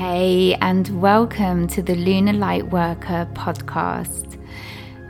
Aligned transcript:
Hey, 0.00 0.54
and 0.62 1.02
welcome 1.02 1.68
to 1.68 1.82
the 1.82 1.94
Lunar 1.94 2.32
Lightworker 2.32 3.30
podcast. 3.34 4.42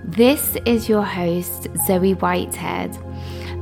This 0.02 0.56
is 0.66 0.88
your 0.88 1.04
host, 1.04 1.68
Zoe 1.86 2.14
Whitehead, 2.14 2.98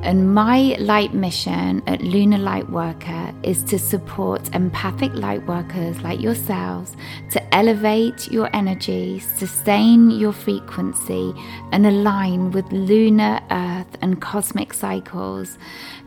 and 0.03 0.33
my 0.33 0.77
light 0.79 1.13
mission 1.13 1.83
at 1.87 2.01
Lunar 2.01 2.39
Lightworker 2.39 3.35
is 3.45 3.62
to 3.64 3.79
support 3.79 4.55
empathic 4.55 5.13
lightworkers 5.13 6.01
like 6.03 6.21
yourselves 6.21 6.96
to 7.31 7.55
elevate 7.55 8.31
your 8.31 8.49
energy, 8.55 9.19
sustain 9.19 10.11
your 10.11 10.32
frequency, 10.32 11.35
and 11.73 11.87
align 11.87 12.53
with 12.53 12.71
lunar, 12.71 13.41
earth, 13.50 13.96
and 14.00 14.23
cosmic 14.23 14.73
cycles 14.73 15.59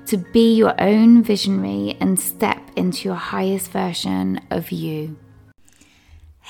to 0.06 0.18
be 0.18 0.56
your 0.56 0.74
own 0.82 1.22
visionary 1.22 1.98
and 2.00 2.20
step 2.20 2.62
into 2.76 3.10
your 3.10 3.18
highest 3.18 3.72
version 3.72 4.40
of 4.50 4.72
you. 4.72 5.18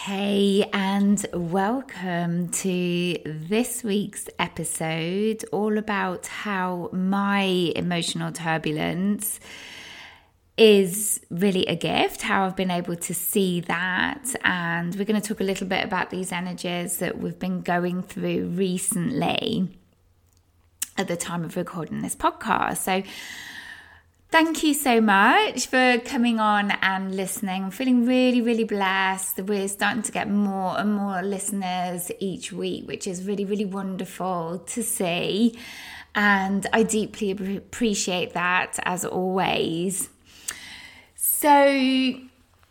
Hey, 0.06 0.68
and 0.74 1.24
welcome 1.32 2.50
to 2.50 3.22
this 3.24 3.84
week's 3.84 4.28
episode, 4.40 5.46
all 5.52 5.78
about 5.78 6.26
how 6.26 6.90
my 6.92 7.44
emotional 7.76 8.32
turbulence 8.32 9.40
is 10.58 11.22
really 11.30 11.68
a 11.68 11.76
gift, 11.76 12.24
how 12.24 12.48
I've 12.48 12.56
been 12.56 12.72
able 12.72 12.96
to 12.96 13.14
see 13.14 13.60
that. 13.60 14.24
And 14.44 14.96
we're 14.96 15.06
going 15.06 15.22
to 15.22 15.28
talk 15.28 15.40
a 15.40 15.44
little 15.44 15.68
bit 15.68 15.86
about 15.86 16.10
these 16.10 16.32
energies 16.32 16.98
that 16.98 17.20
we've 17.20 17.38
been 17.38 17.62
going 17.62 18.02
through 18.02 18.48
recently 18.48 19.70
at 20.98 21.08
the 21.10 21.16
time 21.16 21.44
of 21.44 21.56
recording 21.56 22.02
this 22.02 22.16
podcast. 22.16 22.78
So, 22.78 23.04
Thank 24.32 24.64
you 24.64 24.74
so 24.74 25.02
much 25.02 25.68
for 25.68 26.00
coming 26.06 26.40
on 26.40 26.72
and 26.82 27.14
listening. 27.14 27.66
I'm 27.66 27.72
feeling 27.72 28.06
really, 28.06 28.42
really 28.42 28.64
blessed. 28.64 29.42
We're 29.42 29.68
starting 29.68 30.04
to 30.04 30.12
get 30.14 30.30
more 30.30 30.80
and 30.80 30.94
more 30.94 31.22
listeners 31.22 32.10
each 32.18 32.54
week, 32.54 32.88
which 32.88 33.08
is 33.08 33.26
really, 33.26 33.44
really 33.44 33.66
wonderful 33.66 34.60
to 34.68 34.84
see. 34.84 35.60
And 36.16 36.66
I 36.72 36.84
deeply 36.84 37.32
appreciate 37.32 38.32
that 38.32 38.80
as 38.84 39.04
always. 39.04 40.08
So, 41.16 42.14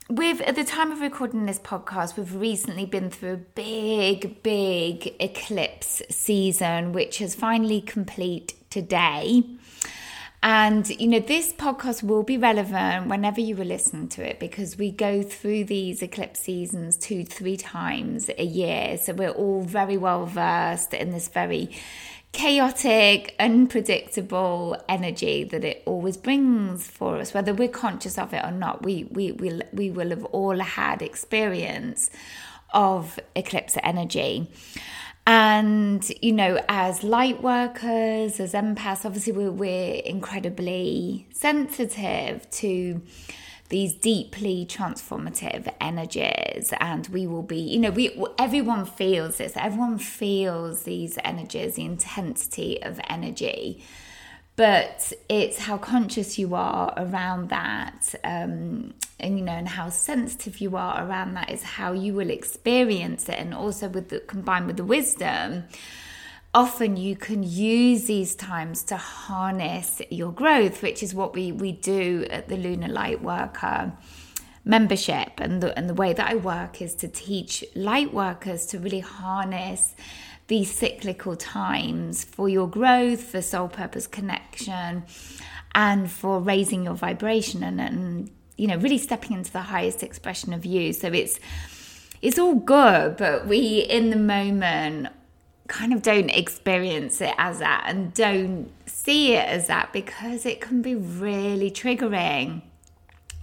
with 0.09 0.41
at 0.41 0.57
the 0.57 0.65
time 0.65 0.91
of 0.91 1.03
recording 1.03 1.45
this 1.45 1.59
podcast, 1.59 2.17
we've 2.17 2.35
recently 2.35 2.87
been 2.87 3.11
through 3.11 3.35
a 3.35 3.37
big, 3.37 4.43
big 4.43 5.15
eclipse 5.21 6.01
season, 6.09 6.93
which 6.93 7.19
has 7.19 7.35
finally 7.35 7.83
complete 7.83 8.55
today. 8.71 9.45
And, 10.43 10.89
you 10.89 11.07
know, 11.07 11.21
this 11.21 11.53
podcast 11.53 12.03
will 12.03 12.23
be 12.23 12.39
relevant 12.39 13.09
whenever 13.09 13.43
you 13.43 13.57
were 13.57 13.65
listening 13.65 14.09
to 14.09 14.27
it 14.27 14.41
because 14.41 14.79
we 14.79 14.91
go 14.91 15.23
through 15.23 15.65
these 15.65 16.01
eclipse 16.01 16.41
seasons 16.41 16.97
two, 16.97 17.25
three 17.25 17.59
times 17.59 18.31
a 18.39 18.45
year. 18.45 18.97
So 18.97 19.13
we're 19.13 19.31
all 19.31 19.63
very 19.63 19.99
well 19.99 20.25
versed 20.25 20.95
in 20.95 21.11
this 21.11 21.29
very 21.29 21.71
chaotic, 22.33 23.35
unpredictable 23.39 24.83
energy 24.89 25.45
that 25.45 25.65
it 25.65 25.83
always 25.85 26.17
brings 26.17 26.87
for 26.87 27.19
us, 27.19 27.35
whether 27.35 27.53
we're 27.53 27.69
conscious 27.69 28.17
of 28.17 28.33
it 28.33 28.43
or 28.43 28.53
not. 28.53 28.83
We, 28.83 29.05
we, 29.11 29.33
we, 29.33 29.61
we 29.73 29.91
will 29.91 30.09
have 30.11 30.25
all 30.27 30.59
had 30.59 31.03
experience 31.03 32.09
of 32.73 33.19
eclipse 33.35 33.77
energy. 33.83 34.51
And, 35.27 36.11
you 36.21 36.33
know, 36.33 36.61
as 36.69 37.05
light 37.05 37.43
workers, 37.43 38.41
as 38.41 38.53
empaths, 38.53 39.05
obviously 39.05 39.33
we're, 39.33 39.53
we're 39.53 39.95
incredibly 40.05 41.29
sensitive 41.33 42.51
to 42.51 43.03
these 43.71 43.95
deeply 43.95 44.67
transformative 44.67 45.73
energies. 45.81 46.75
And 46.81 47.07
we 47.09 47.27
will 47.27 47.43
be 47.43 47.61
you 47.61 47.79
know 47.79 47.91
we 47.91 48.21
everyone 48.39 48.85
feels 48.85 49.39
this. 49.39 49.57
Everyone 49.57 49.99
feels 49.99 50.83
these 50.83 51.19
energies 51.25 51.77
the 51.77 51.85
intensity 51.85 52.83
of 52.83 53.01
energy 53.09 53.83
but 54.61 55.11
it's 55.31 55.57
how 55.57 55.79
conscious 55.79 56.39
you 56.39 56.55
are 56.55 56.93
around 56.99 57.49
that 57.49 58.15
um, 58.25 58.93
and 59.19 59.39
you 59.39 59.43
know 59.43 59.53
and 59.53 59.67
how 59.67 59.89
sensitive 59.89 60.61
you 60.61 60.77
are 60.77 61.03
around 61.03 61.33
that 61.33 61.49
is 61.49 61.63
how 61.63 61.93
you 61.93 62.13
will 62.13 62.29
experience 62.29 63.27
it. 63.31 63.37
And 63.37 63.55
also 63.55 63.89
with 63.89 64.11
the 64.11 64.21
combined 64.21 64.67
with 64.67 64.77
the 64.77 64.85
wisdom 64.85 65.65
often 66.53 66.99
you 66.99 67.17
can 67.17 67.43
use 67.43 68.05
these 68.05 68.35
times 68.35 68.83
to 68.83 68.99
harness 68.99 70.03
your 70.11 70.31
growth 70.31 70.83
which 70.83 71.03
is 71.03 71.15
what 71.15 71.33
we 71.33 71.53
we 71.53 71.73
do 71.73 72.27
at 72.29 72.49
the 72.49 72.59
lunar 72.59 72.89
light 72.89 73.23
worker 73.23 73.95
membership. 74.63 75.33
And 75.39 75.63
the 75.63 75.77
and 75.79 75.89
the 75.89 75.95
way 75.95 76.13
that 76.13 76.31
I 76.31 76.37
work 76.37 76.83
is 76.83 76.95
to 76.97 77.09
teach 77.09 77.65
light 77.75 78.13
workers 78.13 78.67
to 78.67 78.79
really 78.79 79.01
harness 79.01 79.95
these 80.51 80.75
cyclical 80.75 81.37
times 81.37 82.25
for 82.25 82.49
your 82.49 82.69
growth, 82.69 83.23
for 83.23 83.41
soul 83.41 83.69
purpose 83.69 84.09
connection, 84.09 85.05
and 85.77 86.11
for 86.11 86.41
raising 86.41 86.85
your 86.85 86.95
vibration 86.95 87.63
and, 87.63 87.81
and 87.81 88.31
you 88.57 88.67
know 88.67 88.77
really 88.77 88.99
stepping 88.99 89.33
into 89.33 89.53
the 89.53 89.63
highest 89.63 90.03
expression 90.03 90.53
of 90.53 90.67
you. 90.67 90.93
So 90.93 91.07
it's 91.07 91.39
it's 92.21 92.37
all 92.37 92.57
good, 92.57 93.17
but 93.17 93.47
we 93.47 93.79
in 93.79 94.11
the 94.11 94.17
moment 94.17 95.09
kind 95.69 95.93
of 95.93 96.03
don't 96.03 96.31
experience 96.31 97.21
it 97.21 97.33
as 97.39 97.61
that 97.61 97.85
and 97.87 98.13
don't 98.13 98.73
see 98.87 99.35
it 99.35 99.47
as 99.47 99.69
that 99.69 99.93
because 99.93 100.45
it 100.45 100.61
can 100.61 100.83
be 100.83 100.97
really 100.97 101.71
triggering. 101.71 102.61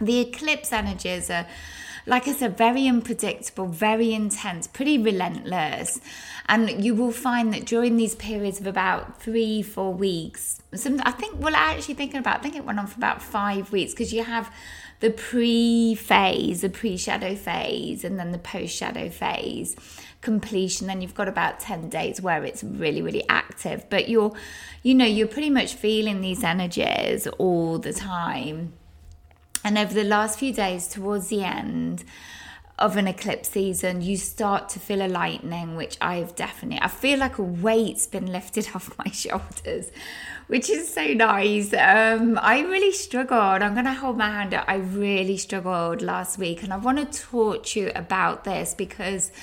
The 0.01 0.19
eclipse 0.19 0.73
energies 0.73 1.29
are 1.29 1.47
like 2.07 2.27
I 2.27 2.31
said, 2.31 2.57
very 2.57 2.87
unpredictable, 2.87 3.67
very 3.67 4.13
intense, 4.13 4.65
pretty 4.65 4.97
relentless. 4.97 5.99
And 6.47 6.83
you 6.83 6.95
will 6.95 7.11
find 7.11 7.53
that 7.53 7.65
during 7.65 7.97
these 7.97 8.15
periods 8.15 8.61
of 8.61 8.65
about 8.65 9.21
three, 9.21 9.61
four 9.61 9.93
weeks, 9.93 10.61
some, 10.73 11.01
I 11.03 11.11
think, 11.11 11.35
well, 11.37 11.53
actually 11.53 11.95
thinking 11.95 12.19
about, 12.19 12.39
I 12.39 12.41
think 12.41 12.55
it 12.55 12.63
went 12.63 12.79
on 12.79 12.87
for 12.87 12.97
about 12.97 13.21
five 13.21 13.73
weeks 13.73 13.91
because 13.91 14.13
you 14.13 14.23
have 14.23 14.49
the 15.01 15.11
pre 15.11 15.95
phase, 15.95 16.61
the 16.61 16.69
pre 16.69 16.95
shadow 16.95 17.35
phase, 17.35 18.05
and 18.05 18.17
then 18.17 18.31
the 18.31 18.39
post 18.39 18.73
shadow 18.73 19.09
phase 19.09 19.75
completion. 20.21 20.87
Then 20.87 21.01
you've 21.01 21.13
got 21.13 21.27
about 21.27 21.59
10 21.59 21.89
days 21.89 22.21
where 22.21 22.45
it's 22.45 22.63
really, 22.63 23.01
really 23.01 23.23
active. 23.27 23.89
But 23.89 24.07
you're, 24.07 24.33
you 24.81 24.95
know, 24.95 25.05
you're 25.05 25.27
pretty 25.27 25.49
much 25.49 25.75
feeling 25.75 26.21
these 26.21 26.43
energies 26.43 27.27
all 27.37 27.79
the 27.79 27.93
time. 27.93 28.73
And 29.67 29.77
over 29.77 29.93
the 29.93 30.05
last 30.05 30.39
few 30.39 30.53
days, 30.53 30.87
towards 30.87 31.27
the 31.27 31.43
end 31.43 32.05
of 32.79 32.95
an 32.95 33.05
eclipse 33.05 33.49
season, 33.49 34.01
you 34.01 34.15
start 34.15 34.69
to 34.69 34.79
feel 34.79 35.05
a 35.05 35.09
lightening, 35.09 35.75
which 35.75 35.97
I've 35.99 36.37
definitely, 36.37 36.79
I 36.81 36.87
feel 36.87 37.19
like 37.19 37.37
a 37.37 37.43
weight's 37.43 38.07
been 38.07 38.31
lifted 38.31 38.69
off 38.75 38.97
my 38.97 39.11
shoulders, 39.11 39.91
which 40.47 40.69
is 40.69 40.93
so 40.93 41.07
nice. 41.07 41.73
Um, 41.73 42.39
I 42.41 42.61
really 42.61 42.93
struggled. 42.93 43.61
I'm 43.61 43.73
going 43.73 43.83
to 43.83 43.93
hold 43.93 44.17
my 44.17 44.29
hand 44.29 44.53
up. 44.53 44.63
I 44.69 44.75
really 44.75 45.35
struggled 45.35 46.01
last 46.01 46.37
week, 46.37 46.63
and 46.63 46.71
I 46.71 46.77
want 46.77 46.99
to 46.99 47.21
talk 47.21 47.65
to 47.65 47.81
you 47.81 47.91
about 47.93 48.45
this 48.45 48.73
because. 48.73 49.33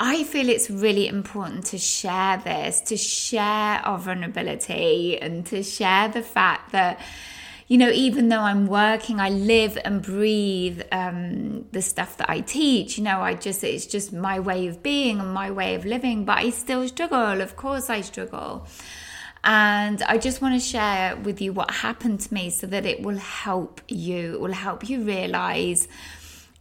I 0.00 0.24
feel 0.24 0.48
it's 0.48 0.68
really 0.70 1.06
important 1.06 1.66
to 1.66 1.78
share 1.78 2.38
this, 2.38 2.80
to 2.80 2.96
share 2.96 3.80
our 3.84 3.96
vulnerability, 3.96 5.20
and 5.20 5.46
to 5.46 5.62
share 5.62 6.08
the 6.08 6.20
fact 6.20 6.72
that 6.72 6.98
you 7.66 7.78
know, 7.78 7.90
even 7.90 8.28
though 8.28 8.40
I'm 8.40 8.66
working, 8.66 9.20
I 9.20 9.30
live 9.30 9.78
and 9.84 10.02
breathe 10.02 10.82
um, 10.92 11.64
the 11.72 11.80
stuff 11.80 12.18
that 12.18 12.28
I 12.28 12.40
teach. 12.40 12.98
You 12.98 13.04
know, 13.04 13.20
I 13.20 13.34
just, 13.34 13.64
it's 13.64 13.86
just 13.86 14.12
my 14.12 14.38
way 14.38 14.66
of 14.66 14.82
being 14.82 15.18
and 15.18 15.32
my 15.32 15.50
way 15.50 15.74
of 15.74 15.86
living, 15.86 16.24
but 16.24 16.38
I 16.38 16.50
still 16.50 16.86
struggle. 16.88 17.40
Of 17.40 17.56
course, 17.56 17.88
I 17.88 18.02
struggle. 18.02 18.66
And 19.44 20.02
I 20.02 20.18
just 20.18 20.42
want 20.42 20.54
to 20.54 20.60
share 20.60 21.16
with 21.16 21.40
you 21.40 21.52
what 21.52 21.70
happened 21.70 22.20
to 22.20 22.34
me 22.34 22.50
so 22.50 22.66
that 22.66 22.84
it 22.84 23.02
will 23.02 23.18
help 23.18 23.80
you, 23.88 24.34
it 24.34 24.40
will 24.40 24.52
help 24.52 24.88
you 24.88 25.02
realize 25.02 25.88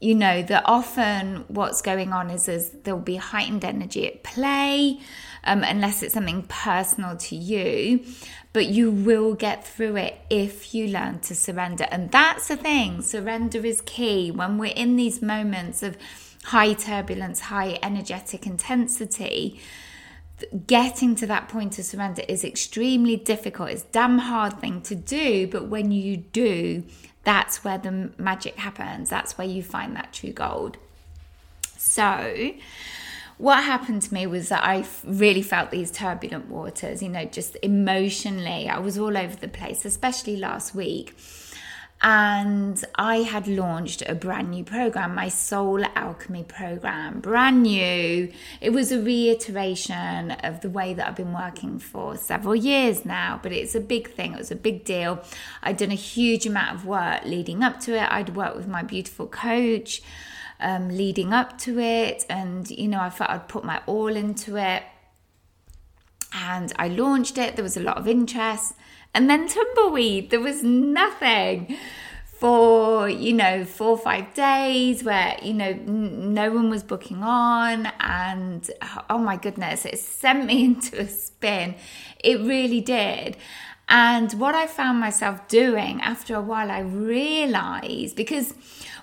you 0.04 0.16
know 0.16 0.42
that 0.44 0.64
often 0.66 1.46
what's 1.48 1.82
going 1.82 2.12
on 2.12 2.30
is, 2.30 2.50
is 2.50 2.72
there'll 2.84 3.00
be 3.00 3.16
heightened 3.16 3.64
energy 3.64 4.06
at 4.06 4.22
play 4.22 5.00
um, 5.46 5.64
unless 5.64 6.04
it's 6.04 6.14
something 6.14 6.44
personal 6.44 7.16
to 7.16 7.38
you 7.38 8.04
but 8.54 8.68
you 8.68 8.92
will 8.92 9.34
get 9.34 9.66
through 9.66 9.96
it 9.98 10.20
if 10.30 10.74
you 10.76 10.88
learn 10.88 11.20
to 11.20 11.36
surrender. 11.36 11.88
And 11.92 12.12
that's 12.12 12.48
the 12.48 12.56
thing 12.56 13.02
surrender 13.02 13.66
is 13.66 13.82
key 13.82 14.30
when 14.30 14.60
we're 14.60 14.74
in 14.74 14.96
these 14.96 15.22
moments 15.22 15.82
of 15.82 15.98
high 16.46 16.74
turbulence, 16.74 17.42
high 17.42 17.80
energetic 17.82 18.46
intensity. 18.46 19.60
Getting 20.68 21.16
to 21.16 21.28
that 21.28 21.48
point 21.48 21.80
of 21.80 21.86
surrender 21.86 22.24
is 22.28 22.44
extremely 22.44 23.16
difficult. 23.16 23.70
It's 23.70 23.84
damn 23.84 24.20
hard 24.20 24.60
thing 24.60 24.82
to 24.84 24.96
do, 24.96 25.48
but 25.48 25.68
when 25.68 25.92
you 25.92 26.18
do, 26.18 26.84
that's 27.24 27.64
where 27.64 27.78
the 27.78 28.12
magic 28.18 28.58
happens. 28.58 29.10
That's 29.10 29.38
where 29.38 29.48
you 29.48 29.64
find 29.64 29.96
that 29.96 30.14
true 30.14 30.34
gold. 30.34 30.78
So, 31.78 32.54
what 33.38 33.64
happened 33.64 34.02
to 34.04 34.14
me 34.14 34.28
was 34.28 34.50
that 34.50 34.64
I 34.64 34.86
really 35.04 35.42
felt 35.42 35.72
these 35.72 35.92
turbulent 35.92 36.50
waters, 36.50 37.02
you 37.02 37.10
know, 37.10 37.26
just 37.26 37.58
emotionally. 37.62 38.70
I 38.70 38.80
was 38.80 38.98
all 38.98 39.18
over 39.18 39.36
the 39.36 39.48
place, 39.48 39.86
especially 39.86 40.38
last 40.38 40.74
week. 40.76 41.16
and 42.04 42.84
I 42.96 43.18
had 43.18 43.48
launched 43.48 44.04
a 44.06 44.14
brand 44.14 44.50
new 44.52 44.66
program, 44.66 45.16
my 45.16 45.30
Soul 45.30 45.86
Alchemy 45.96 46.44
program, 46.44 47.22
brand 47.22 47.64
new. 47.64 48.30
It 48.60 48.72
was 48.72 48.92
a 48.92 49.00
reiteration 49.02 50.32
of 50.32 50.60
the 50.60 50.70
way 50.70 50.94
that 50.94 51.08
I've 51.08 51.16
been 51.16 51.32
working 51.32 51.80
for 51.80 52.18
several 52.18 52.56
years 52.56 53.06
now, 53.06 53.40
but 53.42 53.54
it's 53.54 53.74
a 53.74 53.80
big 53.80 54.12
thing, 54.12 54.34
it 54.34 54.38
was 54.38 54.52
a 54.52 54.56
big 54.56 54.84
deal. 54.84 55.24
I'd 55.62 55.78
done 55.78 55.92
a 55.92 55.96
huge 55.96 56.46
amount 56.46 56.76
of 56.76 56.86
work 56.86 57.24
leading 57.24 57.64
up 57.64 57.80
to 57.82 57.96
it, 57.96 58.12
I'd 58.12 58.36
worked 58.36 58.58
with 58.58 58.68
my 58.68 58.84
beautiful 58.84 59.28
coach. 59.28 60.02
Um, 60.66 60.88
leading 60.88 61.34
up 61.34 61.58
to 61.60 61.78
it, 61.78 62.26
and 62.30 62.70
you 62.72 62.88
know, 62.88 63.02
I 63.02 63.10
felt 63.10 63.30
I'd 63.30 63.50
put 63.50 63.66
my 63.66 63.82
all 63.86 64.16
into 64.16 64.56
it 64.56 64.84
and 66.34 66.74
I 66.78 66.88
launched 66.88 67.38
it. 67.38 67.56
There 67.56 67.64
was 67.64 67.78
a 67.78 67.82
lot 67.82 67.98
of 67.98 68.08
interest. 68.08 68.74
And 69.14 69.30
then 69.30 69.48
tumbleweed, 69.48 70.32
there 70.32 70.40
was 70.40 70.64
nothing 70.64 71.78
for, 72.26 73.08
you 73.08 73.34
know, 73.34 73.64
four 73.64 73.90
or 73.90 73.98
five 73.98 74.34
days 74.34 75.04
where, 75.04 75.38
you 75.42 75.54
know, 75.54 75.70
n- 75.70 76.34
no 76.34 76.52
one 76.52 76.70
was 76.70 76.84
booking 76.84 77.24
on. 77.24 77.92
And 78.00 78.70
oh 79.10 79.20
my 79.20 79.38
goodness, 79.38 79.86
it 79.86 80.00
sent 80.00 80.46
me 80.46 80.66
into 80.66 81.00
a 81.00 81.08
spin. 81.08 81.76
It 82.24 82.40
really 82.40 82.82
did. 82.82 83.38
And 83.88 84.34
what 84.34 84.56
I 84.56 84.66
found 84.66 85.00
myself 85.00 85.48
doing 85.48 86.02
after 86.02 86.36
a 86.36 86.42
while, 86.42 86.72
I 86.72 86.80
realized 86.80 88.16
because 88.16 88.56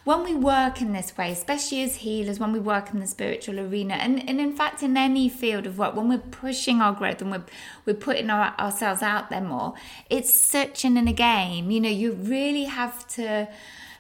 when 0.05 0.25
we 0.25 0.35
work 0.35 0.81
in 0.81 0.93
this 0.93 1.17
way, 1.17 1.31
especially 1.31 1.83
as 1.83 1.97
healers, 1.97 2.41
when 2.41 2.53
we 2.53 2.59
work 2.59 2.93
in 2.93 3.01
the 3.01 3.07
spiritual 3.07 3.61
arena, 3.61 3.95
and, 3.95 4.27
and 4.29 4.41
in 4.41 4.57
fact, 4.57 4.83
in 4.83 4.97
any 4.97 5.29
field 5.29 5.67
of 5.67 5.79
work, 5.79 5.95
when 5.95 6.09
we're 6.09 6.19
pushing 6.19 6.81
our 6.81 6.93
growth 6.93 7.21
and 7.21 7.31
we're, 7.31 7.45
we're 7.85 7.95
putting 7.95 8.31
our, 8.31 8.55
ourselves 8.59 9.03
out 9.03 9.31
there 9.31 9.41
more, 9.41 9.75
it's 10.09 10.33
such 10.33 10.85
an 10.85 10.97
inner 10.97 11.13
game. 11.13 11.71
You 11.71 11.81
know, 11.81 11.91
you 11.91 12.13
really 12.13 12.65
have 12.65 13.07
to 13.09 13.49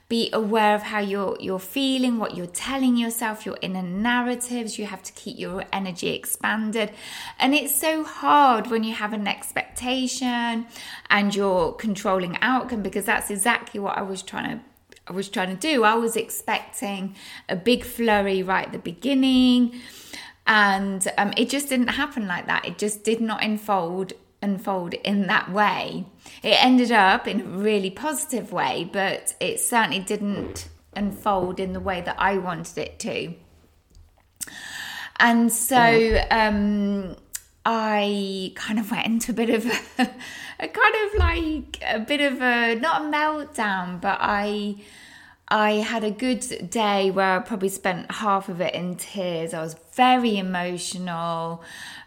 be 0.08 0.29
aware 0.32 0.75
of 0.75 0.82
how 0.82 0.99
you're 0.99 1.37
you're 1.38 1.61
feeling, 1.61 2.19
what 2.19 2.37
you're 2.37 2.46
telling 2.46 2.96
yourself, 2.96 3.46
your 3.46 3.56
inner 3.62 3.82
narratives. 3.82 4.76
You 4.76 4.87
have 4.87 5.05
to 5.05 5.12
keep 5.12 5.38
your 5.38 5.64
energy 5.73 6.08
expanded. 6.08 6.91
And 7.38 7.55
it's 7.55 7.81
so 7.81 8.03
hard 8.03 8.67
when 8.67 8.82
you 8.82 8.93
have 8.93 9.12
an 9.12 9.29
expectation 9.29 10.67
and 11.08 11.35
you're 11.35 11.73
controlling 11.75 12.37
outcome 12.41 12.82
because 12.82 13.05
that's 13.05 13.31
exactly 13.31 13.79
what 13.79 13.96
I 13.96 14.03
was 14.03 14.23
trying 14.23 14.58
to 14.58 14.64
I 15.10 15.12
was 15.12 15.28
trying 15.28 15.48
to 15.48 15.56
do. 15.56 15.82
I 15.82 15.94
was 15.94 16.14
expecting 16.14 17.16
a 17.48 17.56
big 17.56 17.84
flurry 17.84 18.44
right 18.44 18.66
at 18.66 18.72
the 18.72 18.78
beginning, 18.78 19.80
and 20.46 21.06
um, 21.18 21.32
it 21.36 21.48
just 21.48 21.68
didn't 21.68 21.88
happen 21.88 22.28
like 22.28 22.46
that. 22.46 22.64
It 22.64 22.78
just 22.78 23.02
did 23.02 23.20
not 23.20 23.42
unfold 23.42 24.12
unfold 24.42 24.94
in 24.94 25.26
that 25.26 25.52
way. 25.52 26.06
It 26.42 26.64
ended 26.64 26.92
up 26.92 27.26
in 27.26 27.40
a 27.40 27.44
really 27.44 27.90
positive 27.90 28.52
way, 28.52 28.88
but 28.90 29.34
it 29.40 29.60
certainly 29.60 29.98
didn't 29.98 30.68
unfold 30.94 31.60
in 31.60 31.72
the 31.72 31.80
way 31.80 32.00
that 32.00 32.16
I 32.18 32.38
wanted 32.38 32.78
it 32.78 32.98
to. 33.00 33.34
And 35.18 35.52
so 35.52 36.22
um, 36.30 37.16
I 37.64 38.52
kind 38.54 38.78
of 38.78 38.90
went 38.90 39.06
into 39.06 39.32
a 39.32 39.34
bit 39.34 39.50
of 39.50 39.66
a, 39.66 40.02
a 40.60 40.68
kind 40.68 40.94
of 41.06 41.18
like 41.18 41.82
a 41.86 42.00
bit 42.00 42.20
of 42.20 42.40
a 42.40 42.74
not 42.76 43.02
a 43.02 43.04
meltdown, 43.04 44.00
but 44.00 44.18
I 44.20 44.76
I 45.48 45.72
had 45.72 46.04
a 46.04 46.12
good 46.12 46.70
day 46.70 47.10
where 47.10 47.36
I 47.36 47.38
probably 47.40 47.70
spent 47.70 48.10
half 48.12 48.48
of 48.48 48.60
it 48.60 48.72
in 48.72 48.94
tears. 48.94 49.52
I 49.52 49.60
was 49.60 49.74
very 49.94 50.38
emotional. 50.38 51.62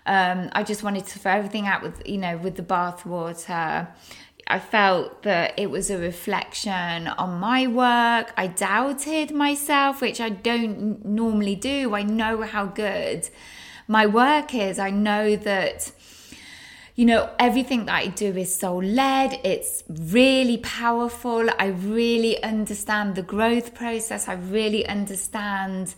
Um, 0.06 0.50
I 0.54 0.64
just 0.64 0.82
wanted 0.82 1.06
to 1.08 1.20
throw 1.20 1.34
everything 1.34 1.68
out 1.68 1.84
with, 1.84 2.08
you 2.08 2.18
know, 2.18 2.38
with 2.38 2.56
the 2.56 2.64
bathwater. 2.64 3.90
I 4.48 4.60
felt 4.60 5.24
that 5.24 5.60
it 5.60 5.70
was 5.70 5.90
a 5.90 5.98
reflection 5.98 7.08
on 7.08 7.40
my 7.40 7.68
work. 7.68 8.34
I 8.38 8.48
doubted 8.48 9.32
myself, 9.32 10.02
which 10.02 10.22
I 10.22 10.30
don't 10.30 11.04
normally 11.04 11.56
do. 11.56 11.94
I 11.94 12.04
know 12.04 12.42
how 12.42 12.66
good 12.66 13.30
my 13.88 14.06
work 14.06 14.54
is. 14.54 14.80
I 14.80 14.90
know 14.90 15.36
that 15.36 15.92
you 16.96 17.06
know, 17.06 17.32
everything 17.40 17.86
that 17.86 17.96
I 17.96 18.08
do 18.08 18.38
is 18.38 18.54
soul 18.54 18.84
led. 18.84 19.40
It's 19.44 19.84
really 19.90 20.58
powerful. 20.58 21.50
I 21.58 21.68
really 21.68 22.42
understand 22.44 23.16
the 23.16 23.24
growth 23.24 23.74
process. 23.74 24.28
I 24.28 24.34
really 24.34 24.86
understand, 24.86 25.96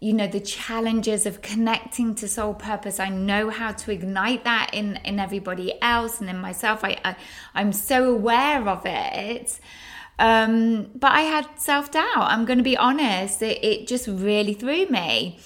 you 0.00 0.14
know, 0.14 0.26
the 0.26 0.40
challenges 0.40 1.26
of 1.26 1.42
connecting 1.42 2.14
to 2.14 2.26
soul 2.26 2.54
purpose. 2.54 2.98
I 2.98 3.10
know 3.10 3.50
how 3.50 3.72
to 3.72 3.92
ignite 3.92 4.44
that 4.44 4.70
in, 4.72 4.96
in 5.04 5.18
everybody 5.18 5.74
else 5.82 6.20
and 6.22 6.30
in 6.30 6.38
myself. 6.38 6.84
I, 6.84 6.96
I 7.04 7.16
I'm 7.54 7.72
so 7.72 8.10
aware 8.10 8.66
of 8.66 8.86
it. 8.86 9.60
Um, 10.18 10.90
but 10.94 11.12
I 11.12 11.22
had 11.22 11.48
self 11.56 11.90
doubt. 11.90 12.16
I'm 12.16 12.46
going 12.46 12.58
to 12.58 12.64
be 12.64 12.78
honest. 12.78 13.42
It, 13.42 13.62
it 13.62 13.86
just 13.86 14.08
really 14.08 14.54
threw 14.54 14.86
me. 14.86 15.38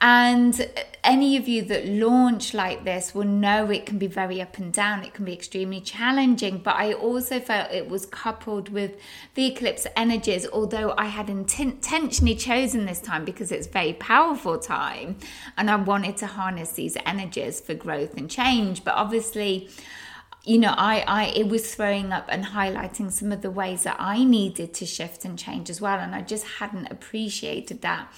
And 0.00 0.70
any 1.04 1.36
of 1.36 1.46
you 1.46 1.62
that 1.62 1.86
launch 1.86 2.54
like 2.54 2.84
this 2.84 3.14
will 3.14 3.24
know 3.24 3.70
it 3.70 3.84
can 3.84 3.98
be 3.98 4.06
very 4.06 4.40
up 4.40 4.56
and 4.58 4.72
down. 4.72 5.04
It 5.04 5.12
can 5.12 5.24
be 5.24 5.32
extremely 5.32 5.80
challenging. 5.80 6.58
But 6.58 6.76
I 6.76 6.94
also 6.94 7.38
felt 7.38 7.70
it 7.70 7.88
was 7.88 8.06
coupled 8.06 8.70
with 8.70 8.96
the 9.34 9.46
eclipse 9.46 9.86
energies, 9.96 10.46
although 10.50 10.94
I 10.96 11.06
had 11.06 11.28
intentionally 11.28 12.34
chosen 12.34 12.86
this 12.86 13.00
time 13.00 13.24
because 13.24 13.52
it's 13.52 13.66
very 13.66 13.92
powerful 13.94 14.58
time 14.58 15.18
and 15.58 15.70
I 15.70 15.76
wanted 15.76 16.16
to 16.18 16.26
harness 16.26 16.72
these 16.72 16.96
energies 17.04 17.60
for 17.60 17.74
growth 17.74 18.16
and 18.16 18.30
change. 18.30 18.84
But 18.84 18.94
obviously, 18.94 19.68
you 20.44 20.58
know, 20.58 20.74
I, 20.74 21.04
I, 21.06 21.24
it 21.26 21.48
was 21.48 21.74
throwing 21.74 22.12
up 22.12 22.26
and 22.30 22.44
highlighting 22.44 23.12
some 23.12 23.30
of 23.30 23.42
the 23.42 23.50
ways 23.50 23.82
that 23.82 23.96
I 23.98 24.24
needed 24.24 24.72
to 24.74 24.86
shift 24.86 25.26
and 25.26 25.38
change 25.38 25.68
as 25.68 25.82
well. 25.82 25.98
And 25.98 26.14
I 26.14 26.22
just 26.22 26.46
hadn't 26.46 26.90
appreciated 26.90 27.82
that. 27.82 28.10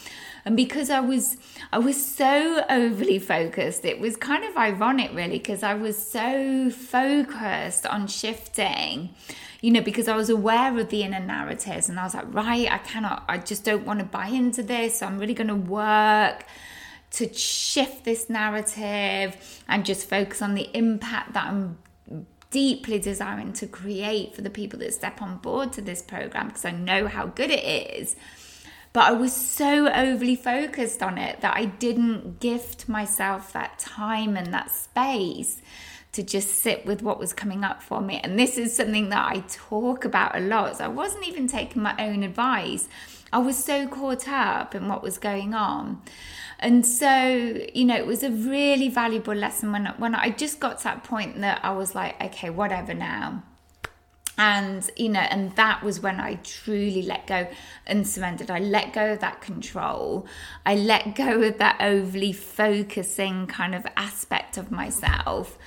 And 0.44 0.56
because 0.56 0.88
I 0.88 1.00
was, 1.00 1.36
I 1.72 1.78
was 1.78 2.04
so 2.04 2.64
overly 2.70 3.18
focused, 3.18 3.84
it 3.84 3.98
was 3.98 4.16
kind 4.16 4.44
of 4.44 4.56
ironic 4.56 5.10
really, 5.12 5.38
because 5.38 5.64
I 5.64 5.74
was 5.74 5.96
so 5.96 6.70
focused 6.70 7.86
on 7.86 8.06
shifting, 8.06 9.14
you 9.60 9.72
know, 9.72 9.80
because 9.80 10.06
I 10.06 10.14
was 10.14 10.30
aware 10.30 10.78
of 10.78 10.90
the 10.90 11.02
inner 11.02 11.20
narratives 11.20 11.88
and 11.88 11.98
I 11.98 12.04
was 12.04 12.14
like, 12.14 12.32
right, 12.32 12.70
I 12.70 12.78
cannot, 12.78 13.24
I 13.28 13.38
just 13.38 13.64
don't 13.64 13.84
want 13.84 13.98
to 13.98 14.04
buy 14.04 14.28
into 14.28 14.62
this. 14.62 15.00
So 15.00 15.06
I'm 15.06 15.18
really 15.18 15.34
going 15.34 15.48
to 15.48 15.56
work 15.56 16.46
to 17.12 17.32
shift 17.34 18.04
this 18.04 18.30
narrative 18.30 19.62
and 19.68 19.84
just 19.84 20.08
focus 20.08 20.40
on 20.40 20.54
the 20.54 20.70
impact 20.76 21.34
that 21.34 21.46
I'm 21.46 21.78
deeply 22.52 23.00
desiring 23.00 23.52
to 23.54 23.66
create 23.66 24.34
for 24.34 24.42
the 24.42 24.50
people 24.50 24.78
that 24.78 24.94
step 24.94 25.20
on 25.20 25.38
board 25.38 25.72
to 25.72 25.82
this 25.82 26.02
program 26.02 26.48
because 26.48 26.64
I 26.64 26.70
know 26.70 27.08
how 27.08 27.26
good 27.26 27.50
it 27.50 27.64
is. 27.64 28.14
But 28.92 29.04
I 29.04 29.12
was 29.12 29.34
so 29.34 29.90
overly 29.90 30.36
focused 30.36 31.02
on 31.02 31.16
it 31.16 31.40
that 31.40 31.56
I 31.56 31.64
didn't 31.64 32.40
gift 32.40 32.88
myself 32.88 33.52
that 33.54 33.78
time 33.78 34.36
and 34.36 34.52
that 34.52 34.70
space 34.70 35.62
to 36.12 36.22
just 36.22 36.62
sit 36.62 36.84
with 36.84 37.02
what 37.02 37.18
was 37.18 37.32
coming 37.32 37.64
up 37.64 37.82
for 37.82 38.02
me. 38.02 38.20
And 38.22 38.38
this 38.38 38.58
is 38.58 38.76
something 38.76 39.08
that 39.08 39.32
I 39.32 39.40
talk 39.48 40.04
about 40.04 40.36
a 40.36 40.40
lot. 40.40 40.76
So 40.76 40.84
I 40.84 40.88
wasn't 40.88 41.26
even 41.26 41.48
taking 41.48 41.80
my 41.80 41.94
own 41.98 42.22
advice. 42.22 42.86
I 43.32 43.38
was 43.38 43.62
so 43.62 43.86
caught 43.86 44.28
up 44.28 44.74
in 44.74 44.88
what 44.88 45.02
was 45.02 45.18
going 45.18 45.54
on. 45.54 46.02
And 46.58 46.86
so, 46.86 47.58
you 47.74 47.84
know, 47.84 47.96
it 47.96 48.06
was 48.06 48.22
a 48.22 48.30
really 48.30 48.88
valuable 48.88 49.34
lesson 49.34 49.72
when 49.72 49.86
when 49.98 50.14
I 50.14 50.30
just 50.30 50.60
got 50.60 50.78
to 50.78 50.84
that 50.84 51.04
point 51.04 51.40
that 51.40 51.60
I 51.64 51.72
was 51.72 51.94
like, 51.94 52.20
okay, 52.22 52.50
whatever 52.50 52.94
now. 52.94 53.42
And, 54.38 54.88
you 54.96 55.10
know, 55.10 55.20
and 55.20 55.54
that 55.56 55.82
was 55.82 56.00
when 56.00 56.18
I 56.18 56.36
truly 56.36 57.02
let 57.02 57.26
go 57.26 57.48
and 57.86 58.06
surrendered. 58.06 58.50
I 58.50 58.60
let 58.60 58.92
go 58.92 59.12
of 59.12 59.20
that 59.20 59.40
control. 59.40 60.26
I 60.64 60.74
let 60.74 61.14
go 61.14 61.42
of 61.42 61.58
that 61.58 61.76
overly 61.80 62.32
focusing 62.32 63.46
kind 63.46 63.74
of 63.74 63.86
aspect 63.96 64.56
of 64.56 64.70
myself. 64.70 65.58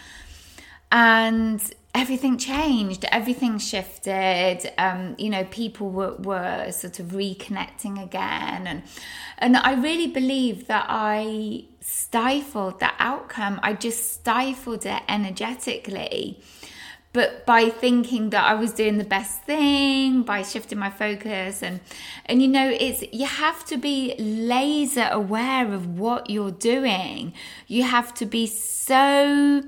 And 0.92 1.62
everything 1.96 2.38
changed, 2.38 3.06
everything 3.12 3.58
shifted. 3.58 4.70
Um, 4.78 5.16
you 5.18 5.30
know, 5.30 5.46
people 5.46 5.90
were, 5.90 6.16
were 6.16 6.72
sort 6.72 7.00
of 7.00 7.08
reconnecting 7.08 8.04
again, 8.04 8.68
and 8.68 8.84
and 9.38 9.58
I 9.58 9.74
really 9.74 10.08
believe 10.08 10.68
that 10.68 10.86
I 10.90 11.66
stifled 11.80 12.80
that 12.82 12.96
outcome. 13.00 13.60
I 13.64 13.74
just 13.74 14.14
stifled 14.14 14.86
it 14.86 15.02
energetically. 15.08 16.42
But 17.14 17.46
by 17.46 17.70
thinking 17.70 18.32
that 18.32 18.44
I 18.44 18.56
was 18.56 18.74
doing 18.74 18.98
the 18.98 19.06
best 19.06 19.44
thing, 19.44 20.24
by 20.24 20.44
shifting 20.44 20.78
my 20.78 20.90
focus, 20.90 21.64
and 21.64 21.80
and 22.26 22.42
you 22.42 22.50
know, 22.50 22.70
it's 22.70 23.04
you 23.14 23.26
have 23.26 23.66
to 23.68 23.78
be 23.78 24.16
laser 24.18 25.08
aware 25.10 25.74
of 25.74 25.98
what 25.98 26.30
you're 26.30 26.52
doing. 26.52 27.34
You 27.68 27.84
have 27.84 28.14
to 28.16 28.26
be 28.26 28.48
so 28.48 29.64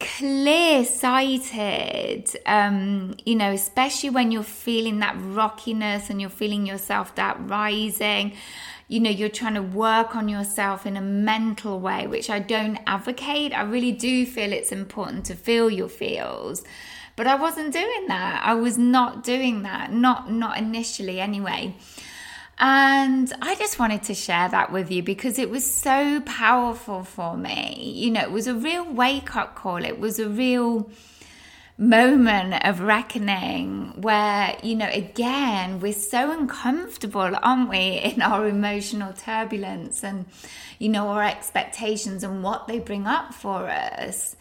clear 0.00 0.84
sighted, 0.84 2.30
um, 2.46 3.14
you 3.24 3.34
know, 3.34 3.52
especially 3.52 4.10
when 4.10 4.30
you're 4.30 4.42
feeling 4.42 4.98
that 5.00 5.16
rockiness 5.18 6.10
and 6.10 6.20
you're 6.20 6.30
feeling 6.30 6.66
yourself 6.66 7.14
that 7.14 7.36
rising. 7.48 8.32
You 8.88 9.00
know, 9.00 9.10
you're 9.10 9.28
trying 9.28 9.54
to 9.54 9.62
work 9.62 10.14
on 10.14 10.28
yourself 10.28 10.86
in 10.86 10.96
a 10.96 11.00
mental 11.00 11.80
way, 11.80 12.06
which 12.06 12.30
I 12.30 12.38
don't 12.38 12.78
advocate. 12.86 13.52
I 13.52 13.62
really 13.62 13.92
do 13.92 14.24
feel 14.26 14.52
it's 14.52 14.70
important 14.70 15.24
to 15.26 15.34
feel 15.34 15.68
your 15.70 15.88
feels. 15.88 16.62
But 17.16 17.26
I 17.26 17.34
wasn't 17.34 17.72
doing 17.72 18.06
that. 18.08 18.42
I 18.44 18.54
was 18.54 18.76
not 18.76 19.24
doing 19.24 19.62
that. 19.62 19.92
Not 19.92 20.30
not 20.30 20.58
initially 20.58 21.18
anyway. 21.18 21.74
And 22.58 23.30
I 23.42 23.54
just 23.54 23.78
wanted 23.78 24.04
to 24.04 24.14
share 24.14 24.48
that 24.48 24.72
with 24.72 24.90
you 24.90 25.02
because 25.02 25.38
it 25.38 25.50
was 25.50 25.70
so 25.70 26.20
powerful 26.22 27.04
for 27.04 27.36
me. 27.36 27.92
You 27.94 28.10
know, 28.10 28.22
it 28.22 28.32
was 28.32 28.46
a 28.46 28.54
real 28.54 28.90
wake 28.90 29.36
up 29.36 29.54
call. 29.54 29.84
It 29.84 29.98
was 29.98 30.18
a 30.18 30.28
real 30.28 30.90
moment 31.76 32.64
of 32.64 32.80
reckoning 32.80 34.00
where, 34.00 34.56
you 34.62 34.74
know, 34.74 34.88
again, 34.90 35.80
we're 35.80 35.92
so 35.92 36.30
uncomfortable, 36.30 37.30
aren't 37.42 37.68
we, 37.68 37.76
in 38.14 38.22
our 38.22 38.48
emotional 38.48 39.12
turbulence 39.12 40.02
and, 40.02 40.24
you 40.78 40.88
know, 40.88 41.08
our 41.08 41.24
expectations 41.24 42.24
and 42.24 42.42
what 42.42 42.68
they 42.68 42.78
bring 42.78 43.06
up 43.06 43.34
for 43.34 43.68
us. 43.68 44.34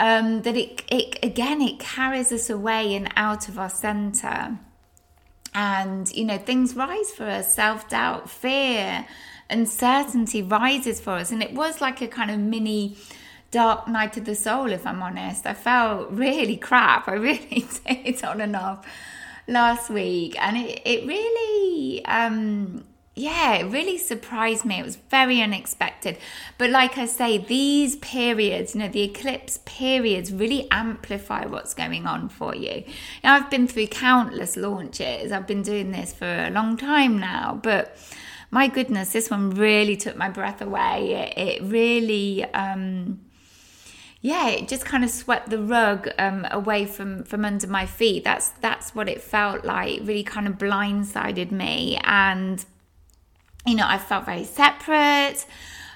Um, 0.00 0.42
that 0.42 0.56
it, 0.56 0.84
it 0.92 1.18
again 1.24 1.60
it 1.60 1.80
carries 1.80 2.30
us 2.30 2.48
away 2.48 2.94
and 2.94 3.12
out 3.16 3.48
of 3.48 3.58
our 3.58 3.68
center 3.68 4.56
and 5.58 6.14
you 6.14 6.24
know 6.24 6.38
things 6.38 6.76
rise 6.76 7.10
for 7.10 7.24
us 7.24 7.54
self-doubt 7.54 8.28
fear 8.30 9.06
uncertainty 9.50 10.42
rises 10.42 11.00
for 11.00 11.14
us 11.14 11.30
and 11.32 11.42
it 11.42 11.52
was 11.52 11.80
like 11.80 12.00
a 12.00 12.08
kind 12.08 12.30
of 12.30 12.38
mini 12.38 12.96
dark 13.50 13.88
night 13.88 14.16
of 14.16 14.24
the 14.24 14.34
soul, 14.34 14.70
if 14.70 14.86
I'm 14.86 15.02
honest. 15.02 15.46
I 15.46 15.54
felt 15.54 16.10
really 16.10 16.56
crap. 16.56 17.08
I 17.08 17.14
really 17.14 17.66
did 17.86 18.24
on 18.24 18.40
and 18.40 18.56
off 18.56 18.86
last 19.46 19.90
week. 19.90 20.40
And 20.40 20.56
it, 20.56 20.82
it 20.84 21.06
really, 21.06 22.04
um, 22.04 22.84
yeah, 23.18 23.54
it 23.54 23.64
really 23.64 23.98
surprised 23.98 24.64
me. 24.64 24.78
It 24.78 24.84
was 24.84 24.94
very 24.94 25.42
unexpected. 25.42 26.18
But 26.56 26.70
like 26.70 26.96
I 26.96 27.06
say, 27.06 27.38
these 27.38 27.96
periods, 27.96 28.74
you 28.74 28.80
know, 28.80 28.88
the 28.88 29.02
eclipse 29.02 29.58
periods 29.64 30.32
really 30.32 30.68
amplify 30.70 31.44
what's 31.44 31.74
going 31.74 32.06
on 32.06 32.28
for 32.28 32.54
you. 32.54 32.84
Now, 33.24 33.34
I've 33.34 33.50
been 33.50 33.66
through 33.66 33.88
countless 33.88 34.56
launches. 34.56 35.32
I've 35.32 35.48
been 35.48 35.62
doing 35.62 35.90
this 35.90 36.12
for 36.12 36.26
a 36.26 36.50
long 36.50 36.76
time 36.76 37.18
now, 37.18 37.58
but 37.60 37.96
my 38.52 38.68
goodness, 38.68 39.12
this 39.12 39.30
one 39.30 39.50
really 39.50 39.96
took 39.96 40.16
my 40.16 40.28
breath 40.28 40.62
away. 40.62 41.32
It, 41.36 41.38
it 41.38 41.62
really, 41.64 42.44
um, 42.54 43.18
yeah, 44.20 44.48
it 44.48 44.68
just 44.68 44.84
kind 44.84 45.02
of 45.02 45.10
swept 45.10 45.50
the 45.50 45.58
rug 45.58 46.08
um, 46.18 46.46
away 46.52 46.86
from 46.86 47.24
from 47.24 47.44
under 47.44 47.66
my 47.66 47.84
feet. 47.84 48.22
That's 48.22 48.50
that's 48.50 48.94
what 48.94 49.08
it 49.08 49.20
felt 49.20 49.64
like. 49.64 50.00
really 50.00 50.24
kind 50.24 50.46
of 50.46 50.54
blindsided 50.54 51.50
me, 51.50 51.98
and 52.04 52.64
you 53.68 53.74
know, 53.74 53.86
I 53.86 53.98
felt 53.98 54.26
very 54.26 54.44
separate. 54.44 55.46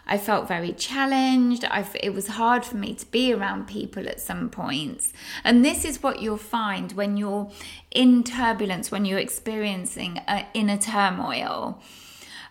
I 0.06 0.18
felt 0.18 0.48
very 0.48 0.72
challenged. 0.72 1.64
I, 1.64 1.86
it 2.00 2.12
was 2.12 2.26
hard 2.26 2.64
for 2.64 2.76
me 2.76 2.94
to 2.94 3.06
be 3.06 3.32
around 3.32 3.68
people 3.68 4.08
at 4.08 4.20
some 4.20 4.50
points. 4.50 5.12
And 5.44 5.64
this 5.64 5.84
is 5.84 6.02
what 6.02 6.20
you'll 6.20 6.36
find 6.36 6.92
when 6.92 7.16
you're 7.16 7.50
in 7.90 8.24
turbulence, 8.24 8.90
when 8.90 9.04
you're 9.04 9.20
experiencing 9.20 10.18
uh, 10.26 10.44
inner 10.54 10.76
turmoil 10.76 11.80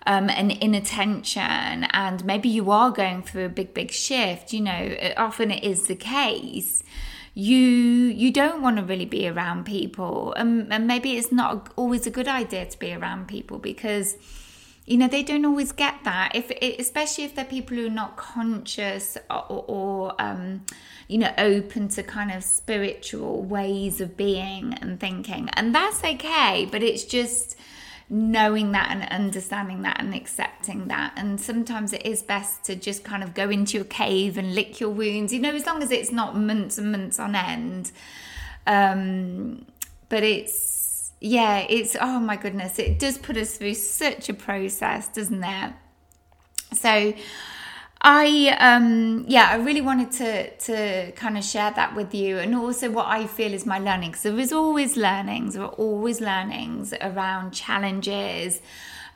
um, 0.08 0.30
and 0.30 0.86
tension, 0.86 1.84
and 1.92 2.26
maybe 2.26 2.50
you 2.50 2.72
are 2.72 2.92
going 2.92 3.22
through 3.22 3.46
a 3.46 3.50
big, 3.50 3.74
big 3.74 3.92
shift, 3.92 4.54
you 4.54 4.62
know, 4.62 4.96
often 5.18 5.52
it 5.52 5.64
is 5.64 5.88
the 5.88 5.96
case. 5.96 6.84
You 7.34 7.58
you 7.58 8.32
don't 8.32 8.62
want 8.62 8.78
to 8.78 8.84
really 8.84 9.06
be 9.06 9.26
around 9.28 9.66
people, 9.66 10.34
um, 10.36 10.68
and 10.70 10.86
maybe 10.86 11.18
it's 11.18 11.32
not 11.32 11.72
always 11.78 12.06
a 12.06 12.10
good 12.10 12.28
idea 12.28 12.66
to 12.66 12.78
be 12.78 12.94
around 12.94 13.30
people 13.30 13.58
because 13.58 14.18
you 14.92 14.98
know 14.98 15.08
they 15.08 15.24
don't 15.24 15.46
always 15.46 15.72
get 15.72 15.96
that 16.04 16.32
if 16.36 16.52
especially 16.80 17.24
if 17.24 17.34
they're 17.34 17.46
people 17.46 17.78
who 17.78 17.88
are 17.88 17.90
not 17.90 18.18
conscious 18.18 19.18
or, 19.30 19.64
or 19.68 20.22
um, 20.22 20.66
you 21.08 21.18
know 21.18 21.34
open 21.38 21.88
to 21.88 22.04
kind 22.04 22.32
of 22.32 22.44
spiritual 22.44 23.42
ways 23.44 24.02
of 24.02 24.18
being 24.18 24.74
and 24.82 25.00
thinking 25.00 25.50
and 25.54 25.74
that's 25.74 26.04
okay 26.04 26.68
but 26.70 26.84
it's 26.84 27.06
just 27.06 27.56
knowing 28.14 28.74
that 28.74 28.92
and 28.92 29.04
understanding 29.10 29.84
that 29.84 29.98
and 29.98 30.14
accepting 30.14 30.90
that. 30.90 31.14
And 31.16 31.40
sometimes 31.40 31.94
it 31.94 32.06
is 32.06 32.22
best 32.22 32.66
to 32.66 32.76
just 32.76 33.06
kind 33.06 33.24
of 33.24 33.34
go 33.34 33.50
into 33.50 33.78
your 33.78 33.86
cave 33.86 34.38
and 34.38 34.54
lick 34.54 34.82
your 34.82 34.90
wounds, 34.90 35.32
you 35.32 35.40
know, 35.40 35.56
as 35.56 35.66
long 35.66 35.82
as 35.82 35.92
it's 35.92 36.12
not 36.12 36.36
months 36.36 36.78
and 36.78 36.92
months 36.92 37.20
on 37.20 37.36
end. 37.36 37.94
Um, 38.68 39.66
but 40.10 40.24
it's, 40.24 40.81
yeah, 41.22 41.60
it's, 41.70 41.96
oh 42.02 42.20
my 42.20 42.36
goodness, 42.36 42.80
it 42.80 43.00
does 43.00 43.18
put 43.18 43.38
us 43.38 43.56
through 43.56 43.76
such 43.76 44.28
a 44.28 44.34
process, 44.34 45.08
doesn't 45.08 45.44
it? 45.44 45.74
So, 46.74 47.14
I 48.04 48.58
um 48.60 49.26
yeah, 49.28 49.50
I 49.52 49.58
really 49.58 49.82
wanted 49.82 50.12
to 50.14 50.50
to 50.58 51.12
kind 51.12 51.38
of 51.38 51.44
share 51.44 51.72
that 51.72 51.96
with 51.96 52.16
you. 52.16 52.40
And 52.40 52.56
also 52.56 52.90
what 52.90 53.06
I 53.06 53.28
feel 53.28 53.54
is 53.54 53.66
my 53.68 53.78
learning 53.78 54.12
because 54.12 54.24
there 54.24 54.40
is 54.40 54.52
always 54.52 54.98
learnings, 54.98 55.54
there 55.54 55.64
are 55.64 55.70
always 55.74 56.20
learnings 56.20 56.94
around 57.00 57.52
challenges, 57.52 58.62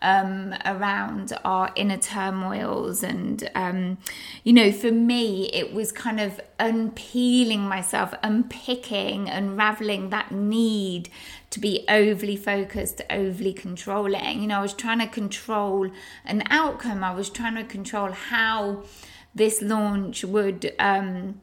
um, 0.02 0.54
around 0.66 1.34
our 1.44 1.72
inner 1.76 1.98
turmoils. 1.98 3.04
And, 3.04 3.50
um, 3.56 3.98
you 4.44 4.54
know, 4.54 4.72
for 4.72 4.92
me, 4.92 5.50
it 5.52 5.74
was 5.74 5.92
kind 5.92 6.20
of 6.20 6.40
unpeeling 6.60 7.62
myself, 7.62 8.14
unpicking, 8.24 9.30
unraveling 9.30 10.10
that 10.10 10.32
need 10.32 11.10
to 11.50 11.60
be 11.60 11.86
overly 11.88 12.36
focused, 12.36 13.02
overly 13.10 13.54
controlling. 13.54 14.42
You 14.42 14.48
know, 14.48 14.60
I 14.60 14.62
was 14.62 14.74
trying 14.74 15.00
to 15.00 15.08
control 15.08 15.90
an 16.26 16.44
outcome, 16.50 17.04
I 17.04 17.14
was 17.14 17.30
trying 17.30 17.56
to 17.56 17.64
control 17.64 18.12
how 18.12 18.84
this 19.34 19.62
launch 19.62 20.24
would. 20.24 20.74
Um, 20.80 21.42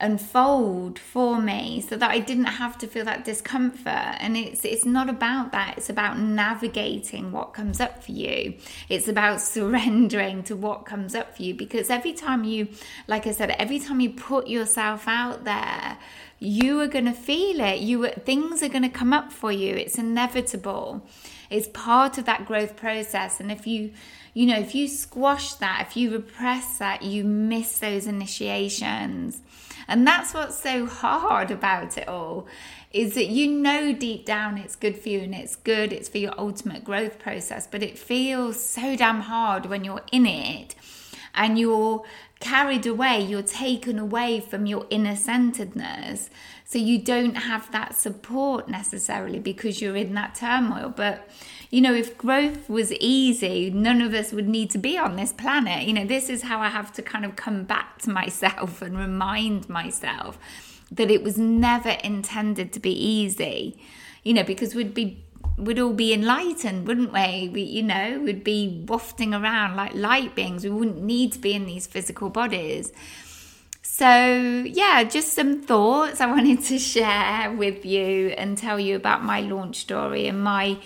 unfold 0.00 0.98
for 0.98 1.40
me 1.40 1.80
so 1.80 1.96
that 1.96 2.10
I 2.10 2.18
didn't 2.18 2.44
have 2.44 2.78
to 2.78 2.86
feel 2.86 3.04
that 3.04 3.24
discomfort. 3.24 4.16
And 4.20 4.36
it's 4.36 4.64
it's 4.64 4.84
not 4.84 5.08
about 5.08 5.52
that. 5.52 5.74
It's 5.76 5.90
about 5.90 6.18
navigating 6.18 7.32
what 7.32 7.54
comes 7.54 7.80
up 7.80 8.02
for 8.02 8.12
you. 8.12 8.54
It's 8.88 9.08
about 9.08 9.40
surrendering 9.54 10.42
to 10.44 10.56
what 10.56 10.86
comes 10.86 11.14
up 11.14 11.36
for 11.36 11.42
you 11.42 11.54
because 11.54 11.90
every 11.90 12.12
time 12.12 12.44
you 12.44 12.68
like 13.06 13.26
I 13.26 13.32
said 13.32 13.50
every 13.50 13.78
time 13.78 14.00
you 14.00 14.10
put 14.10 14.48
yourself 14.48 15.06
out 15.06 15.44
there 15.44 15.98
you 16.40 16.80
are 16.80 16.88
going 16.88 17.04
to 17.04 17.12
feel 17.12 17.60
it. 17.60 17.80
You 17.80 18.08
things 18.08 18.62
are 18.62 18.68
going 18.68 18.82
to 18.82 18.88
come 18.88 19.12
up 19.12 19.30
for 19.30 19.52
you. 19.52 19.74
It's 19.74 19.98
inevitable. 19.98 21.06
It's 21.50 21.68
part 21.68 22.16
of 22.16 22.24
that 22.24 22.46
growth 22.46 22.76
process. 22.76 23.40
And 23.40 23.52
if 23.52 23.66
you 23.66 23.92
you 24.32 24.46
know 24.46 24.58
if 24.58 24.74
you 24.74 24.88
squash 24.88 25.54
that 25.54 25.86
if 25.88 25.96
you 25.96 26.10
repress 26.12 26.78
that 26.78 27.02
you 27.02 27.24
miss 27.24 27.78
those 27.80 28.06
initiations 28.06 29.42
and 29.90 30.06
that's 30.06 30.32
what's 30.32 30.56
so 30.56 30.86
hard 30.86 31.50
about 31.50 31.98
it 31.98 32.08
all 32.08 32.46
is 32.92 33.14
that 33.14 33.26
you 33.26 33.50
know 33.50 33.92
deep 33.92 34.24
down 34.24 34.56
it's 34.56 34.76
good 34.76 34.96
for 34.96 35.08
you 35.08 35.20
and 35.20 35.34
it's 35.34 35.56
good, 35.56 35.92
it's 35.92 36.08
for 36.08 36.18
your 36.18 36.34
ultimate 36.38 36.84
growth 36.84 37.18
process, 37.18 37.66
but 37.66 37.82
it 37.82 37.98
feels 37.98 38.62
so 38.62 38.96
damn 38.96 39.22
hard 39.22 39.66
when 39.66 39.84
you're 39.84 40.02
in 40.10 40.26
it 40.26 40.74
and 41.34 41.58
you're 41.58 42.04
carried 42.40 42.86
away, 42.86 43.20
you're 43.20 43.42
taken 43.42 43.98
away 43.98 44.40
from 44.40 44.66
your 44.66 44.86
inner 44.90 45.14
centeredness. 45.14 46.30
So 46.64 46.78
you 46.78 46.98
don't 47.00 47.34
have 47.34 47.70
that 47.72 47.96
support 47.96 48.68
necessarily 48.68 49.40
because 49.40 49.80
you're 49.80 49.96
in 49.96 50.14
that 50.14 50.36
turmoil. 50.36 50.92
But 50.96 51.28
you 51.70 51.80
know, 51.80 51.94
if 51.94 52.18
growth 52.18 52.68
was 52.68 52.92
easy, 52.94 53.70
none 53.70 54.02
of 54.02 54.12
us 54.12 54.32
would 54.32 54.48
need 54.48 54.70
to 54.72 54.78
be 54.78 54.98
on 54.98 55.14
this 55.14 55.32
planet. 55.32 55.86
You 55.86 55.92
know, 55.92 56.04
this 56.04 56.28
is 56.28 56.42
how 56.42 56.60
I 56.60 56.68
have 56.68 56.92
to 56.94 57.02
kind 57.02 57.24
of 57.24 57.36
come 57.36 57.62
back 57.62 57.98
to 58.02 58.10
myself 58.10 58.82
and 58.82 58.98
remind 58.98 59.68
myself 59.68 60.36
that 60.90 61.10
it 61.12 61.22
was 61.22 61.38
never 61.38 61.90
intended 61.90 62.72
to 62.72 62.80
be 62.80 62.90
easy. 62.90 63.80
You 64.24 64.34
know, 64.34 64.42
because 64.42 64.74
we'd 64.74 64.94
be 64.94 65.24
we'd 65.56 65.78
all 65.78 65.92
be 65.92 66.12
enlightened, 66.12 66.88
wouldn't 66.88 67.12
we? 67.12 67.48
we? 67.50 67.62
You 67.62 67.84
know, 67.84 68.20
we'd 68.24 68.42
be 68.42 68.84
wafting 68.88 69.32
around 69.32 69.76
like 69.76 69.94
light 69.94 70.34
beings. 70.34 70.64
We 70.64 70.70
wouldn't 70.70 71.02
need 71.02 71.32
to 71.34 71.38
be 71.38 71.52
in 71.52 71.66
these 71.66 71.86
physical 71.86 72.30
bodies. 72.30 72.92
So, 73.82 74.64
yeah, 74.66 75.04
just 75.04 75.34
some 75.34 75.62
thoughts 75.62 76.20
I 76.20 76.26
wanted 76.26 76.62
to 76.64 76.78
share 76.78 77.52
with 77.52 77.84
you 77.84 78.28
and 78.30 78.58
tell 78.58 78.80
you 78.80 78.96
about 78.96 79.22
my 79.22 79.40
launch 79.40 79.76
story 79.76 80.26
and 80.26 80.42
my 80.42 80.78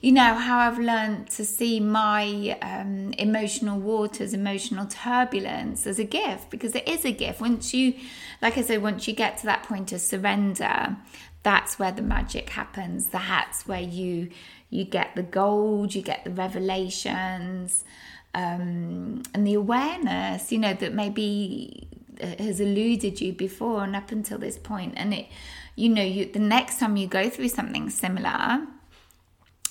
you 0.00 0.12
know 0.12 0.34
how 0.34 0.58
I've 0.58 0.78
learned 0.78 1.28
to 1.30 1.44
see 1.44 1.80
my 1.80 2.56
um, 2.62 3.12
emotional 3.14 3.80
waters, 3.80 4.32
emotional 4.32 4.86
turbulence 4.86 5.86
as 5.86 5.98
a 5.98 6.04
gift 6.04 6.50
because 6.50 6.74
it 6.74 6.86
is 6.88 7.04
a 7.04 7.10
gift. 7.10 7.40
Once 7.40 7.74
you, 7.74 7.94
like 8.40 8.56
I 8.56 8.62
said, 8.62 8.82
once 8.82 9.08
you 9.08 9.14
get 9.14 9.38
to 9.38 9.46
that 9.46 9.64
point 9.64 9.92
of 9.92 10.00
surrender, 10.00 10.96
that's 11.42 11.78
where 11.78 11.90
the 11.90 12.02
magic 12.02 12.50
happens. 12.50 13.08
That's 13.08 13.66
where 13.66 13.80
you 13.80 14.30
you 14.70 14.84
get 14.84 15.16
the 15.16 15.22
gold, 15.22 15.94
you 15.94 16.02
get 16.02 16.24
the 16.24 16.30
revelations, 16.30 17.84
um, 18.34 19.22
and 19.34 19.46
the 19.46 19.54
awareness. 19.54 20.52
You 20.52 20.58
know 20.58 20.74
that 20.74 20.94
maybe 20.94 21.88
uh, 22.22 22.42
has 22.42 22.60
eluded 22.60 23.20
you 23.20 23.32
before 23.32 23.82
and 23.82 23.96
up 23.96 24.12
until 24.12 24.38
this 24.38 24.58
point, 24.58 24.94
and 24.96 25.12
it, 25.12 25.26
you 25.74 25.88
know, 25.88 26.04
you 26.04 26.30
the 26.30 26.38
next 26.38 26.78
time 26.78 26.96
you 26.96 27.08
go 27.08 27.28
through 27.28 27.48
something 27.48 27.90
similar 27.90 28.66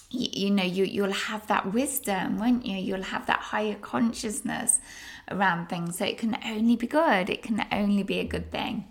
you, 0.10 0.50
know 0.50 0.64
you 0.64 0.86
you'll 0.86 1.12
have 1.12 1.48
that 1.48 1.74
wisdom 1.74 2.38
won't 2.38 2.66
you? 2.66 2.78
You'll 2.78 3.04
have 3.04 3.26
that 3.28 3.40
higher 3.40 3.76
consciousness 3.76 4.80
around 5.30 5.68
things. 5.68 5.98
So 5.98 6.06
it 6.06 6.18
can 6.18 6.38
only 6.46 6.76
be 6.76 6.88
good. 6.88 7.30
It 7.30 7.44
can 7.44 7.66
only 7.72 8.04
be 8.04 8.20
a 8.20 8.24
good 8.24 8.52
thing. 8.52 8.86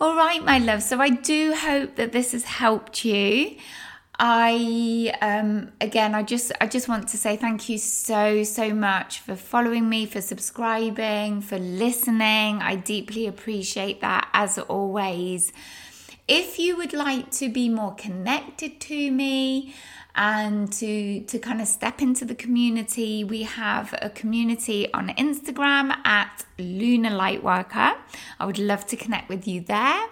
All 0.00 0.16
right, 0.16 0.42
my 0.42 0.58
love. 0.58 0.82
So 0.82 1.00
I 1.00 1.10
do 1.10 1.54
hope 1.54 1.96
that 1.96 2.12
this 2.12 2.32
has 2.32 2.44
helped 2.44 3.04
you. 3.04 3.56
I 4.22 5.14
um 5.22 5.72
again 5.80 6.14
I 6.14 6.22
just 6.22 6.52
I 6.60 6.66
just 6.66 6.88
want 6.88 7.08
to 7.08 7.16
say 7.16 7.38
thank 7.38 7.70
you 7.70 7.78
so 7.78 8.44
so 8.44 8.74
much 8.74 9.20
for 9.20 9.34
following 9.34 9.88
me 9.88 10.04
for 10.04 10.20
subscribing 10.20 11.40
for 11.40 11.58
listening. 11.58 12.60
I 12.60 12.76
deeply 12.76 13.26
appreciate 13.26 14.02
that 14.02 14.28
as 14.34 14.58
always 14.58 15.54
if 16.30 16.58
you 16.60 16.76
would 16.76 16.92
like 16.92 17.30
to 17.32 17.48
be 17.48 17.68
more 17.68 17.94
connected 17.96 18.80
to 18.80 19.10
me 19.10 19.74
and 20.14 20.72
to 20.72 21.20
to 21.24 21.38
kind 21.38 21.60
of 21.60 21.66
step 21.66 22.00
into 22.00 22.24
the 22.24 22.34
community 22.34 23.24
we 23.24 23.42
have 23.42 23.94
a 24.00 24.10
community 24.10 24.92
on 24.92 25.08
Instagram 25.10 25.96
at 26.04 26.44
Lunar 26.58 27.10
Lightworker 27.10 27.96
I 28.38 28.46
would 28.46 28.58
love 28.58 28.86
to 28.86 28.96
connect 28.96 29.28
with 29.28 29.46
you 29.46 29.60
there 29.60 30.08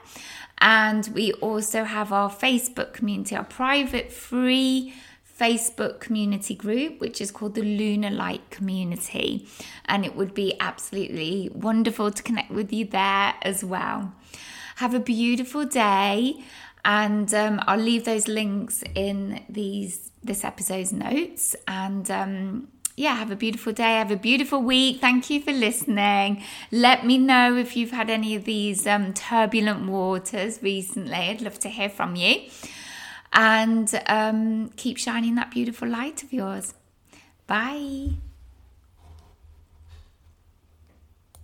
and 0.61 1.09
we 1.15 1.33
also 1.35 1.85
have 1.85 2.13
our 2.13 2.31
Facebook 2.31 2.93
community, 2.93 3.37
our 3.37 3.45
private 3.45 4.13
free 4.13 4.93
Facebook 5.39 6.01
community 6.01 6.55
group, 6.55 7.01
which 7.01 7.21
is 7.21 7.31
called 7.31 7.55
the 7.55 7.63
Lunar 7.63 8.11
Light 8.11 8.51
Community. 8.51 9.47
And 9.85 10.05
it 10.05 10.17
would 10.17 10.35
be 10.35 10.57
absolutely 10.59 11.49
wonderful 11.55 12.11
to 12.11 12.23
connect 12.23 12.51
with 12.51 12.73
you 12.73 12.87
there 12.87 13.35
as 13.43 13.63
well. 13.63 14.13
Have 14.79 14.95
a 14.95 15.01
beautiful 15.01 15.65
day. 15.65 16.43
And 16.85 17.33
um, 17.35 17.61
I'll 17.67 17.79
leave 17.79 18.05
those 18.05 18.29
links 18.29 18.85
in 18.95 19.45
these 19.49 20.13
this 20.23 20.45
episode's 20.45 20.93
notes. 20.93 21.57
And 21.67 22.09
um, 22.11 22.69
yeah, 22.97 23.15
have 23.17 23.31
a 23.33 23.37
beautiful 23.37 23.73
day. 23.73 23.95
Have 23.95 24.13
a 24.13 24.17
beautiful 24.17 24.63
week. 24.63 25.01
Thank 25.01 25.31
you 25.31 25.41
for 25.41 25.53
listening. 25.53 26.45
Let 26.71 27.05
me 27.05 27.19
know 27.19 27.57
if 27.57 27.77
you've 27.77 27.91
had 27.91 28.09
any 28.09 28.37
of 28.37 28.45
these 28.45 28.87
um, 28.87 29.15
turbulent 29.15 29.89
waters 29.89 30.61
recently. 30.63 31.13
I'd 31.13 31.41
love 31.41 31.59
to 31.61 31.69
hear 31.69 31.89
from 31.89 32.15
you. 32.15 32.43
And 33.33 34.01
um, 34.07 34.71
keep 34.77 34.97
shining 34.97 35.35
that 35.35 35.51
beautiful 35.51 35.89
light 35.89 36.23
of 36.23 36.33
yours. 36.33 36.75
Bye. 37.47 38.28